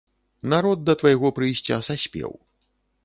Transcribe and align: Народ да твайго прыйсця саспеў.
Народ 0.53 0.79
да 0.87 0.95
твайго 1.01 1.31
прыйсця 1.37 1.79
саспеў. 1.89 2.31